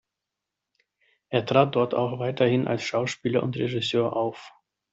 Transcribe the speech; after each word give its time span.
Er 1.29 1.45
trat 1.45 1.75
dort 1.75 1.93
auch 1.93 2.17
weiterhin 2.17 2.67
als 2.67 2.81
Schauspieler 2.81 3.43
und 3.43 3.55
Regisseur 3.55 4.15
auf. 4.15 4.51